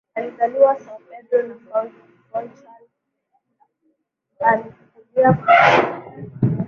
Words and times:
Alizaliwa 0.15 0.79
Sao 0.79 0.99
Pedro 1.09 1.47
na 1.47 1.81
Funchal 2.33 2.81
na 4.39 4.47
alikulia 4.47 5.33
parokia 5.33 6.59